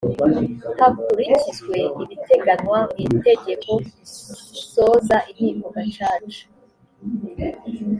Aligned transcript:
hakurikizwe 0.79 1.75
ibiteganywa 2.01 2.79
mu 2.99 3.03
itegeko 3.17 3.71
risoza 4.53 5.17
inkiko 5.29 5.67
gacaca 5.75 6.43